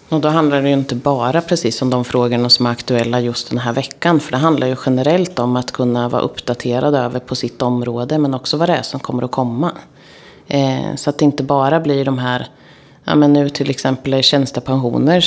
[0.09, 3.51] Och då handlar det ju inte bara precis om de frågorna som är aktuella just
[3.51, 4.21] den här veckan.
[4.21, 8.19] För det handlar ju generellt om att kunna vara uppdaterad över på sitt område.
[8.19, 9.73] Men också vad det är som kommer att komma.
[10.49, 12.47] Eh, så att det inte bara blir de här
[13.05, 15.25] Ja, men nu till exempel är tjänstepensioner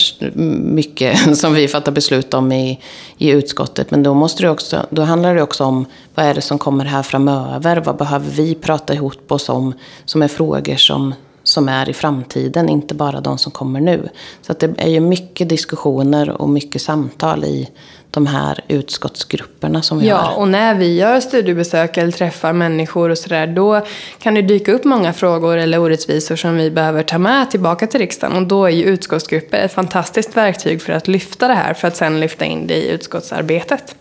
[0.61, 2.79] mycket som vi fattar beslut om i,
[3.17, 3.91] i utskottet.
[3.91, 6.85] Men då, måste det också, då handlar det också om vad är det som kommer
[6.85, 7.77] här framöver?
[7.77, 9.73] Vad behöver vi prata ihop oss om
[10.05, 14.09] som är frågor som, som är i framtiden, inte bara de som kommer nu.
[14.41, 17.69] Så att det är ju mycket diskussioner och mycket samtal i
[18.13, 20.31] de här utskottsgrupperna som vi ja, har.
[20.31, 23.81] Ja, och när vi gör studiebesök eller träffar människor och sådär, då
[24.19, 27.99] kan det dyka upp många frågor eller orättvisor som vi behöver ta med tillbaka till
[27.99, 28.37] riksdagen.
[28.37, 31.97] Och då är ju utskottsgrupper ett fantastiskt verktyg för att lyfta det här, för att
[31.97, 33.95] sen lyfta in det i utskottsarbetet.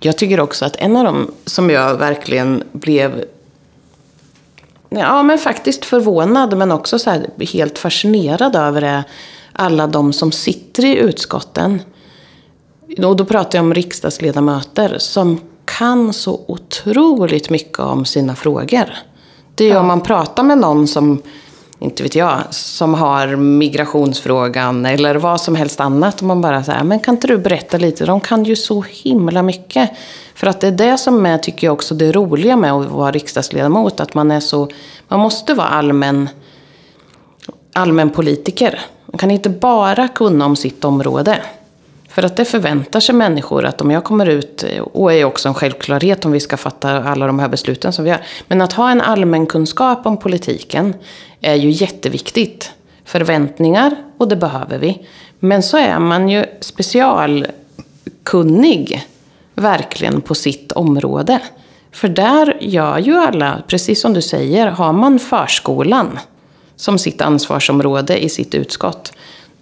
[0.00, 3.24] Jag tycker också att en av dem som jag verkligen blev
[4.88, 9.02] Ja, men faktiskt förvånad, men också så helt fascinerad över är
[9.52, 11.82] alla de som sitter i utskotten.
[13.02, 18.94] Och då pratar jag om riksdagsledamöter som kan så otroligt mycket om sina frågor.
[19.54, 19.80] Det är ju ja.
[19.80, 21.22] om man pratar med någon som,
[21.78, 26.20] inte vet jag, som har migrationsfrågan eller vad som helst annat.
[26.20, 28.04] Och man bara säger, men kan inte du berätta lite?
[28.04, 29.90] De kan ju så himla mycket.
[30.34, 33.10] För att det är det som är, tycker jag också, det roliga med att vara
[33.10, 34.00] riksdagsledamot.
[34.00, 34.68] Att man är så,
[35.08, 36.28] man måste vara allmän,
[37.72, 38.80] allmän politiker.
[39.06, 41.42] Man kan inte bara kunna om sitt område.
[42.14, 45.54] För att det förväntar sig människor att om jag kommer ut, och är också en
[45.54, 48.20] självklarhet om vi ska fatta alla de här besluten som vi gör.
[48.48, 50.94] Men att ha en allmän kunskap om politiken
[51.40, 52.72] är ju jätteviktigt.
[53.04, 55.06] Förväntningar, och det behöver vi.
[55.38, 59.06] Men så är man ju specialkunnig,
[59.54, 61.40] verkligen, på sitt område.
[61.92, 66.18] För där gör ju alla, precis som du säger, har man förskolan
[66.76, 69.12] som sitt ansvarsområde i sitt utskott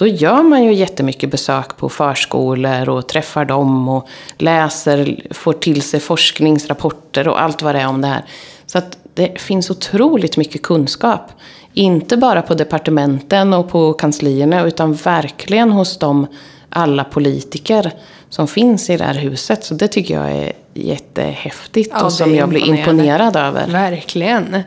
[0.02, 5.82] då gör man ju jättemycket besök på förskolor och träffar dem och läser, får till
[5.82, 8.24] sig forskningsrapporter och allt vad det är om det här.
[8.66, 11.32] Så att det finns otroligt mycket kunskap.
[11.72, 16.26] Inte bara på departementen och på kanslierna utan verkligen hos de
[16.68, 17.92] alla politiker
[18.28, 19.64] som finns i det här huset.
[19.64, 23.66] Så det tycker jag är jättehäftigt ja, och som jag blir imponerad över.
[23.66, 24.62] Verkligen.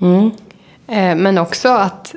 [0.00, 0.30] Mm.
[0.88, 2.14] Eh, men också att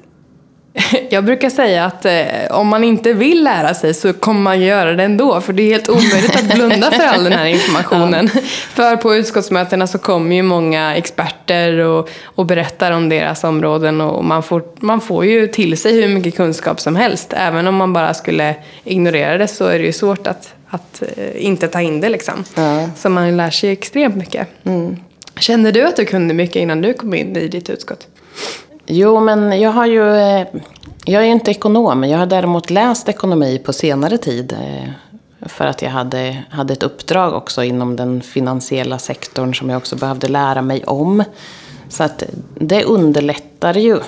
[1.09, 2.13] Jag brukar säga att eh,
[2.49, 5.41] om man inte vill lära sig så kommer man göra det ändå.
[5.41, 8.29] För det är helt omöjligt att blunda för all den här informationen.
[8.33, 8.41] Ja.
[8.73, 14.01] För på utskottsmötena så kommer ju många experter och, och berättar om deras områden.
[14.01, 17.33] Och man får, man får ju till sig hur mycket kunskap som helst.
[17.35, 21.45] Även om man bara skulle ignorera det så är det ju svårt att, att eh,
[21.45, 22.09] inte ta in det.
[22.09, 22.43] Liksom.
[22.55, 22.89] Ja.
[22.97, 24.47] Så man lär sig extremt mycket.
[24.63, 24.97] Mm.
[25.39, 28.07] Kände du att du kunde mycket innan du kom in i ditt utskott?
[28.91, 30.15] Jo, men jag har ju...
[30.15, 30.47] Eh,
[31.05, 34.53] jag är ju inte ekonom, jag har däremot läst ekonomi på senare tid.
[34.53, 34.89] Eh,
[35.49, 39.95] för att jag hade, hade ett uppdrag också inom den finansiella sektorn som jag också
[39.95, 41.23] behövde lära mig om.
[41.89, 42.23] Så att
[42.55, 43.99] det underlättar ju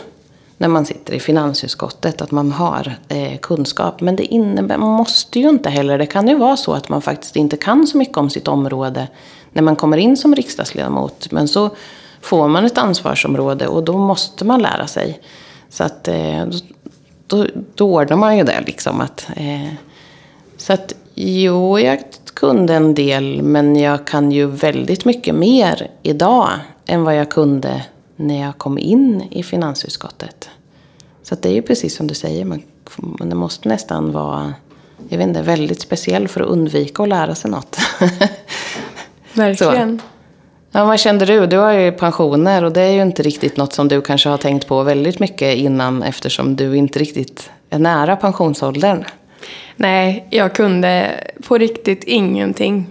[0.57, 4.01] när man sitter i finansutskottet att man har eh, kunskap.
[4.01, 5.97] Men det innebär, man måste ju inte heller.
[5.97, 9.07] Det kan ju vara så att man faktiskt inte kan så mycket om sitt område
[9.51, 11.31] när man kommer in som riksdagsledamot.
[11.31, 11.69] Men så
[12.21, 15.19] får man ett ansvarsområde och då måste man lära sig.
[15.69, 16.45] Så att eh,
[17.27, 19.01] då, då ordnar man ju det liksom.
[19.01, 19.73] Att, eh,
[20.57, 21.99] så att jo, jag
[22.33, 26.49] kunde en del men jag kan ju väldigt mycket mer idag
[26.85, 30.49] än vad jag kunde när jag kom in i finansutskottet.
[31.23, 32.61] Så det är ju precis som du säger, man,
[33.19, 34.53] det måste nästan vara
[35.09, 37.77] jag vet inte, väldigt speciell för att undvika att lära sig något.
[39.33, 39.99] Verkligen.
[39.99, 40.05] Så.
[40.73, 41.47] Ja, vad kände du?
[41.47, 44.37] Du har ju pensioner och det är ju inte riktigt något som du kanske har
[44.37, 49.03] tänkt på väldigt mycket innan eftersom du inte riktigt är nära pensionsåldern.
[49.75, 51.11] Nej, jag kunde
[51.47, 52.87] på riktigt ingenting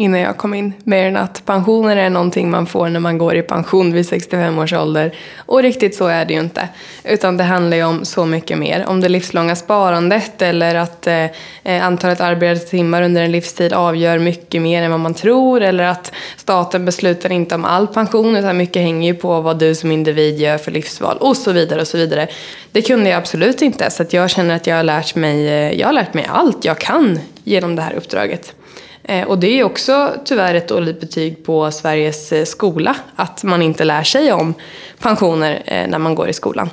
[0.00, 0.72] innan jag kom in.
[0.84, 4.58] Mer än att pensioner är någonting man får när man går i pension vid 65
[4.58, 5.14] års ålder.
[5.36, 6.68] Och riktigt så är det ju inte.
[7.04, 8.84] Utan det handlar ju om så mycket mer.
[8.88, 11.26] Om det livslånga sparandet eller att eh,
[11.64, 15.62] antalet arbetade timmar under en livstid avgör mycket mer än vad man tror.
[15.62, 19.74] Eller att staten beslutar inte om all pension utan mycket hänger ju på vad du
[19.74, 22.28] som individ gör för livsval och så vidare och så vidare.
[22.72, 23.90] Det kunde jag absolut inte.
[23.90, 26.64] Så att jag känner att jag har lärt mig, eh, jag har lärt mig allt
[26.64, 28.54] jag kan genom det här uppdraget.
[29.02, 33.62] Eh, och det är också tyvärr ett dåligt betyg på Sveriges eh, skola, att man
[33.62, 34.54] inte lär sig om
[34.98, 36.70] pensioner eh, när man går i skolan.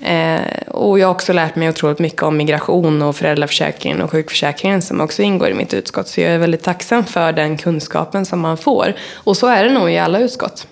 [0.00, 4.82] Eh, och jag har också lärt mig otroligt mycket om migration och föräldraförsäkringen och sjukförsäkringen
[4.82, 6.08] som också ingår i mitt utskott.
[6.08, 8.94] Så jag är väldigt tacksam för den kunskapen som man får.
[9.14, 10.66] Och så är det nog i alla utskott.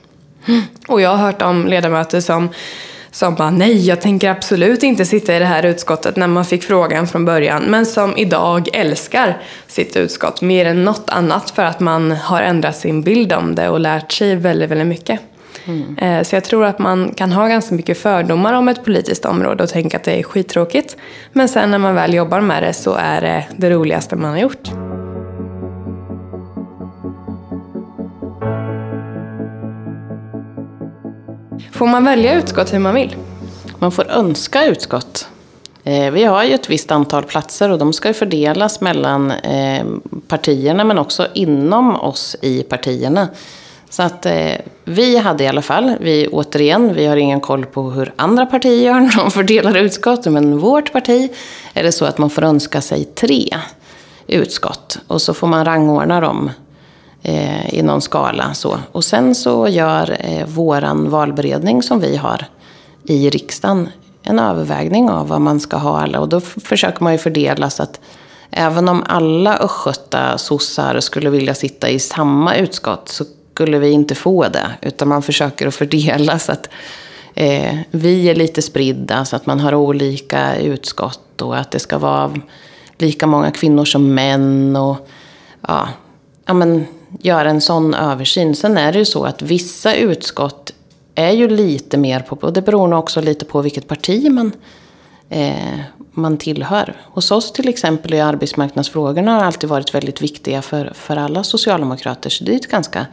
[0.88, 2.49] Och jag har hört om ledamöter som
[3.11, 6.62] som bara nej, jag tänker absolut inte sitta i det här utskottet när man fick
[6.62, 7.62] frågan från början.
[7.62, 12.77] Men som idag älskar sitt utskott mer än något annat för att man har ändrat
[12.77, 15.21] sin bild om det och lärt sig väldigt, väldigt mycket.
[15.64, 16.25] Mm.
[16.25, 19.71] Så jag tror att man kan ha ganska mycket fördomar om ett politiskt område och
[19.71, 20.97] tänka att det är skittråkigt.
[21.33, 24.38] Men sen när man väl jobbar med det så är det det roligaste man har
[24.38, 24.68] gjort.
[31.73, 33.16] Får man välja utskott hur man vill?
[33.79, 35.29] Man får önska utskott.
[35.85, 39.87] Eh, vi har ju ett visst antal platser och de ska fördelas mellan eh,
[40.29, 43.29] partierna men också inom oss i partierna.
[43.90, 44.53] Så att eh,
[44.85, 48.87] vi hade i alla fall, vi återigen, vi har ingen koll på hur andra partier
[48.87, 50.27] gör när de fördelar utskott.
[50.27, 51.31] Men vårt parti
[51.75, 53.49] är det så att man får önska sig tre
[54.27, 54.99] utskott.
[55.07, 56.51] Och så får man rangordna dem
[57.23, 58.55] eh, i någon skala.
[58.55, 58.79] Så.
[58.93, 62.47] Och sen så gör eh, våran valberedning som vi har
[63.05, 63.89] i riksdagen
[64.23, 66.21] en övervägning av vad man ska ha alla.
[66.21, 68.01] Och då försöker man ju fördela så att
[68.51, 74.15] även om alla östgöta sossar skulle vilja sitta i samma utskott så skulle vi inte
[74.15, 74.71] få det.
[74.83, 76.69] Utan man försöker att fördela så att
[77.35, 81.99] eh, vi är lite spridda så att man har olika utskott och att det ska
[81.99, 82.35] vara
[82.99, 84.77] lika många kvinnor som män.
[84.77, 85.09] Och
[85.69, 85.89] ja,
[86.47, 86.87] ja men
[87.21, 88.55] göra en sån översyn.
[88.55, 90.73] Sen är det ju så att vissa utskott
[91.14, 94.53] är ju lite mer på, och det beror nog också lite på vilket parti man,
[95.29, 95.79] eh,
[96.12, 96.97] man tillhör.
[97.05, 102.31] Hos oss till exempel i arbetsmarknadsfrågorna har alltid varit väldigt viktiga för, för alla socialdemokrater.
[102.31, 103.07] Så det är ett ganska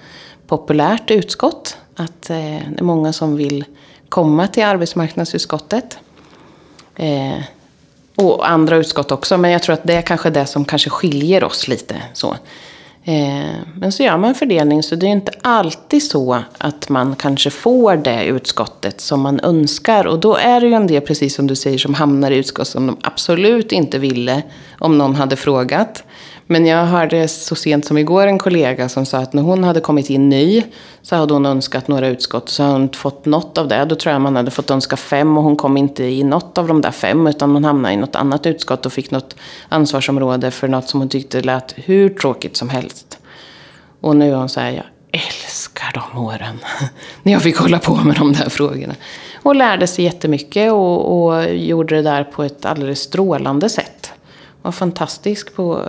[0.47, 1.77] populärt utskott.
[1.95, 3.65] Att eh, det är många som vill
[4.09, 5.97] komma till arbetsmarknadsutskottet.
[6.95, 7.39] Eh,
[8.15, 11.43] och andra utskott också, men jag tror att det är kanske det som kanske skiljer
[11.43, 11.95] oss lite.
[12.13, 12.35] Så.
[13.07, 17.49] Eh, men så gör man fördelning, så det är inte alltid så att man kanske
[17.49, 20.07] får det utskottet som man önskar.
[20.07, 22.67] Och då är det ju en del, precis som du säger, som hamnar i utskott
[22.67, 24.43] som de absolut inte ville
[24.79, 26.03] om någon hade frågat.
[26.47, 29.79] Men jag hörde så sent som igår en kollega som sa att när hon hade
[29.79, 30.63] kommit in ny
[31.01, 32.49] så hade hon önskat några utskott.
[32.49, 33.85] Så hade hon inte fått något av det.
[33.85, 36.67] Då tror jag man hade fått önska fem och hon kom inte i något av
[36.67, 37.27] de där fem.
[37.27, 39.35] Utan hon hamnade i något annat utskott och fick något
[39.69, 43.19] ansvarsområde för något som hon tyckte lät hur tråkigt som helst.
[44.01, 46.59] Och nu är hon så här, jag älskar de åren.
[47.23, 48.95] när jag fick hålla på med de där frågorna.
[49.43, 54.11] Och lärde sig jättemycket och, och gjorde det där på ett alldeles strålande sätt.
[54.61, 55.81] Var fantastisk på,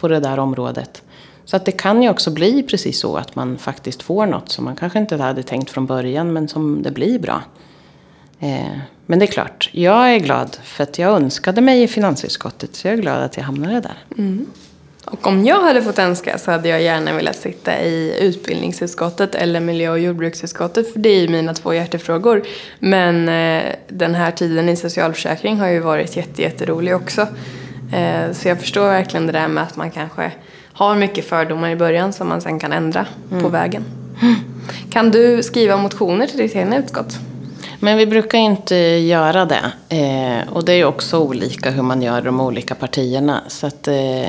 [0.00, 1.02] på det där området.
[1.44, 4.64] Så att det kan ju också bli precis så att man faktiskt får något som
[4.64, 7.42] man kanske inte hade tänkt från början men som det blir bra.
[8.40, 12.76] Eh, men det är klart, jag är glad för att jag önskade mig i finansutskottet
[12.76, 13.98] så jag är glad att jag hamnade där.
[14.18, 14.46] Mm.
[15.04, 19.60] Och om jag hade fått önska så hade jag gärna velat sitta i utbildningsutskottet eller
[19.60, 22.42] miljö och jordbruksutskottet för det är ju mina två hjärtefrågor.
[22.78, 27.26] Men eh, den här tiden i socialförsäkring har ju varit jätterolig också.
[27.92, 30.32] Eh, så jag förstår verkligen det där med att man kanske
[30.72, 33.42] har mycket fördomar i början som man sen kan ändra mm.
[33.42, 33.84] på vägen.
[34.90, 37.18] Kan du skriva motioner till ditt egna utskott?
[37.80, 39.72] Men vi brukar inte göra det.
[39.88, 43.40] Eh, och det är också olika hur man gör de olika partierna.
[43.48, 44.28] Så att, eh,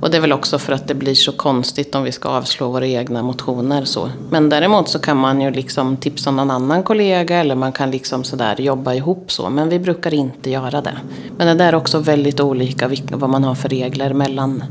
[0.00, 2.68] och det är väl också för att det blir så konstigt om vi ska avslå
[2.68, 3.84] våra egna motioner.
[3.84, 4.10] Så.
[4.30, 8.24] Men däremot så kan man ju liksom tipsa någon annan kollega eller man kan liksom
[8.24, 9.50] sådär jobba ihop så.
[9.50, 10.98] Men vi brukar inte göra det.
[11.36, 14.64] Men det där är också väldigt olika vad man har för regler mellan,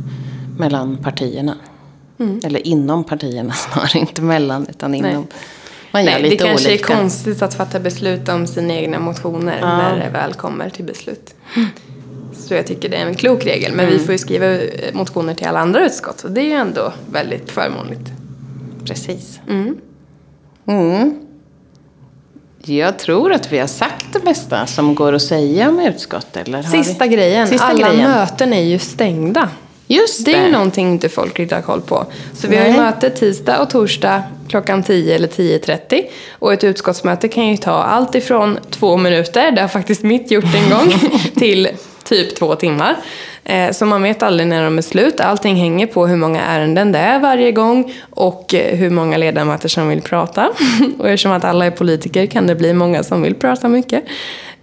[0.58, 1.56] mellan partierna.
[2.20, 2.40] Mm.
[2.44, 5.12] Eller inom partierna snarare, inte mellan utan inom.
[5.12, 5.24] Nej.
[5.94, 6.94] Man gör Nej, lite det kanske olika.
[6.94, 9.78] är konstigt att fatta beslut om sina egna motioner ja.
[9.78, 11.36] när det väl kommer till beslut.
[11.56, 11.70] Mm.
[12.48, 13.72] Så jag tycker det är en klok regel.
[13.74, 13.98] Men mm.
[13.98, 16.24] vi får ju skriva eh, motioner till alla andra utskott.
[16.24, 18.12] Och det är ju ändå väldigt förmånligt.
[18.86, 19.40] Precis.
[19.50, 19.78] Mm.
[20.68, 21.20] Mm.
[22.66, 26.38] Jag tror att vi har sagt det mesta som går att säga om utskott.
[26.38, 27.16] Eller Sista vi...
[27.16, 27.48] grejen.
[27.48, 28.12] Sista alla grejen.
[28.12, 29.50] möten är ju stängda.
[29.88, 30.32] Just det.
[30.32, 32.06] det är ju någonting inte folk riktigt har koll på.
[32.34, 32.72] Så vi Nej.
[32.72, 36.04] har ju möte tisdag och torsdag klockan 10 eller 10.30.
[36.32, 40.56] Och ett utskottsmöte kan ju ta allt ifrån två minuter, det har faktiskt mitt gjort
[40.56, 40.94] en gång,
[41.36, 41.70] till
[42.04, 42.96] typ två timmar.
[43.44, 45.20] Eh, så man vet aldrig när de är slut.
[45.20, 49.70] Allting hänger på hur många ärenden det är varje gång och eh, hur många ledamöter
[49.70, 50.50] som vill prata.
[51.00, 54.04] och eftersom att alla är politiker kan det bli många som vill prata mycket.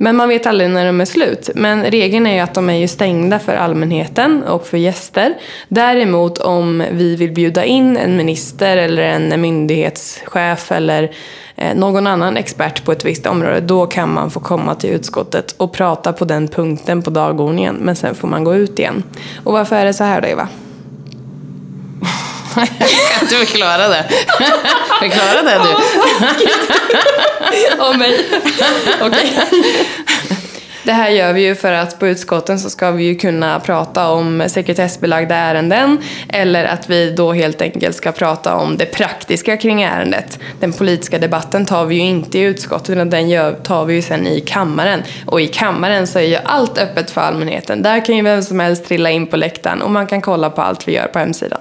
[0.02, 1.50] Men man vet aldrig när de är slut.
[1.54, 5.34] Men regeln är ju att de är ju stängda för allmänheten och för gäster.
[5.68, 11.10] Däremot om vi vill bjuda in en minister eller en myndighetschef eller
[11.56, 15.54] eh, någon annan expert på ett visst område, då kan man få komma till utskottet
[15.56, 17.76] och prata på den punkten på dagordningen.
[17.76, 19.02] Men sen får man gå ut igen.
[19.44, 20.48] Och varför är det så här då, Eva?
[22.54, 22.66] Kan
[23.28, 24.04] du förklara det?
[25.00, 25.74] förklara det du.
[27.82, 28.26] Om mig.
[29.00, 29.32] Okej.
[30.84, 34.08] Det här gör vi ju för att på utskotten så ska vi ju kunna prata
[34.10, 35.98] om sekretessbelagda ärenden
[36.28, 40.38] eller att vi då helt enkelt ska prata om det praktiska kring ärendet.
[40.60, 44.26] Den politiska debatten tar vi ju inte i utskottet utan den tar vi ju sen
[44.26, 45.02] i kammaren.
[45.26, 47.82] Och i kammaren så är ju allt öppet för allmänheten.
[47.82, 50.62] Där kan ju vem som helst trilla in på läktaren och man kan kolla på
[50.62, 51.60] allt vi gör på hemsidan.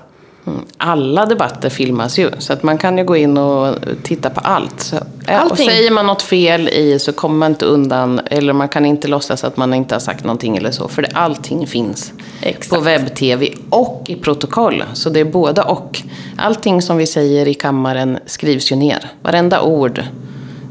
[0.77, 4.79] Alla debatter filmas ju, så att man kan ju gå in och titta på allt.
[4.81, 4.95] Så,
[5.27, 8.85] ja, och säger man något fel i så kommer man inte undan, eller man kan
[8.85, 12.69] inte låtsas att man inte har sagt någonting eller så, för det, allting finns Exakt.
[12.69, 14.83] på webb-tv och i protokoll.
[14.93, 16.01] Så det är både och.
[16.37, 19.11] Allting som vi säger i kammaren skrivs ju ner.
[19.21, 20.03] Varenda ord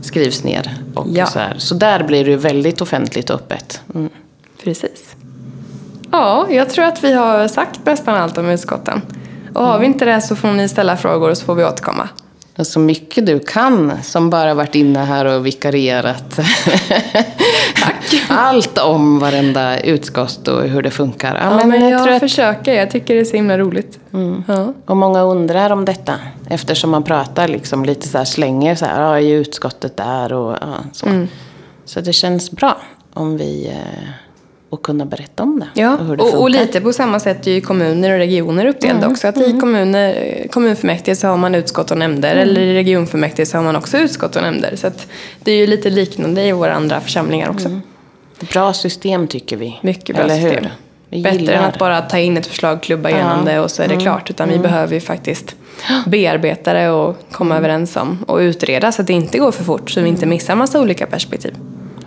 [0.03, 0.75] skrivs ner.
[0.95, 1.27] Och Ja.
[1.27, 1.55] så, här.
[1.59, 3.81] så där blir det ju väldigt offentligt och öppet.
[3.95, 4.09] Mm.
[4.65, 5.15] Precis.
[6.11, 9.03] Ja, jag tror att vi har sagt nästan allt om utskotten.
[9.55, 12.09] Och har vi inte det så får ni ställa frågor och så får vi återkomma.
[12.59, 16.37] Och så mycket du kan som bara varit inne här och vikarierat.
[17.77, 18.15] Tack.
[18.29, 21.35] Allt om varenda utskott och hur det funkar.
[21.35, 22.75] Ja, Ja, men, jag, jag tror att, försöker.
[22.75, 23.99] Jag tycker det är så himla roligt.
[24.47, 24.73] Ja.
[24.87, 26.15] och många undrar om detta.
[26.51, 30.53] Eftersom man pratar liksom lite så här, slänger så här, ja, i utskottet där och
[30.61, 31.07] ja, så.
[31.07, 31.29] Mm.
[31.85, 32.77] Så det känns bra
[33.15, 34.09] om vi, eh,
[34.71, 35.81] och kunna berätta om det.
[35.81, 39.07] Ja, hur det och, och lite på samma sätt är ju kommuner och regioner uppdelade
[39.07, 39.29] också.
[39.29, 43.65] Att i kommuner, kommunfullmäktige så har man utskott och nämnder eller i regionfullmäktige så har
[43.65, 44.77] man också utskott och nämnder.
[44.77, 45.07] Så att
[45.41, 47.81] det är ju lite liknande i våra andra församlingar också.
[48.53, 49.79] Bra system tycker vi.
[49.83, 50.65] Mycket bra Eller system.
[50.65, 50.71] Hur?
[51.11, 53.83] Vi Bättre än gillar att bara ta in ett förslag, klubba igenom det och så
[53.83, 54.31] är det klart.
[54.31, 55.57] Utan vi behöver ju faktiskt
[56.07, 59.91] bearbeta det och komma överens om och utreda så att det inte går för fort
[59.91, 61.55] så vi inte missar massa olika perspektiv.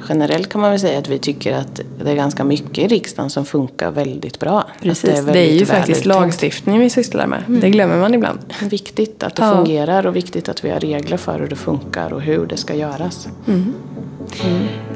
[0.10, 3.30] Generellt kan man väl säga att vi tycker att det är ganska mycket i riksdagen
[3.30, 4.64] som funkar väldigt bra.
[4.82, 7.44] Precis, det är, väldigt ju väl faktiskt lagstiftning vi sysslar med.
[7.48, 8.40] Det glömmer man ibland.
[8.62, 9.56] Viktigt att det Ja.
[9.56, 12.76] fungerar och viktigt att vi har regler för hur det funkar och hur det ska
[12.76, 13.28] göras.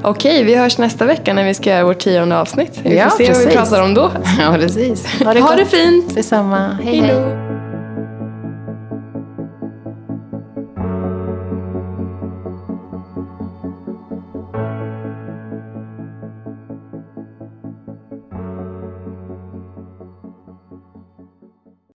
[0.03, 2.79] Okej, vi hörs nästa vecka när vi ska göra vårt tionde avsnitt.
[2.83, 3.59] Vi Ja, får se vad vi precis.
[3.59, 4.11] pratar om då.
[4.39, 5.05] Ja, precis.
[5.23, 6.15] Ha det fint!
[6.15, 6.77] Detsamma.
[6.83, 7.09] Hej, hej.
[7.09, 7.44] Hej!